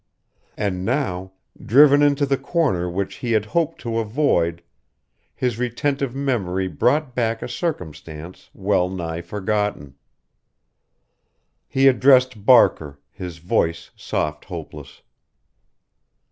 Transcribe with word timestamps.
And 0.57 0.83
now, 0.83 1.33
driven 1.63 2.01
into 2.01 2.25
the 2.25 2.35
corner 2.39 2.89
which 2.89 3.17
he 3.17 3.33
had 3.33 3.45
hoped 3.45 3.79
to 3.81 3.99
avoid, 3.99 4.63
his 5.35 5.59
retentive 5.59 6.15
memory 6.15 6.67
brought 6.67 7.13
back 7.13 7.43
a 7.43 7.47
circumstance 7.47 8.49
well 8.51 8.89
nigh 8.89 9.21
forgotten. 9.21 9.93
He 11.67 11.87
addressed 11.87 12.43
Barker, 12.43 12.99
his 13.11 13.37
voice 13.37 13.91
soft 13.95 14.45
hopeless. 14.45 15.03